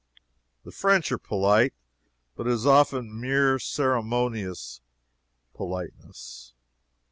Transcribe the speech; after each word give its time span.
The 0.63 0.71
French 0.71 1.11
are 1.11 1.19
polite, 1.19 1.75
but 2.35 2.47
it 2.47 2.53
is 2.53 2.65
often 2.65 3.19
mere 3.21 3.59
ceremonious 3.59 4.81
politeness. 5.53 6.55